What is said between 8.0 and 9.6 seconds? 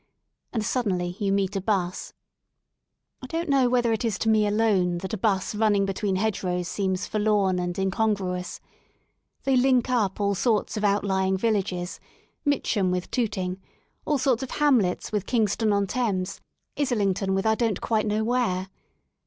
gruous. They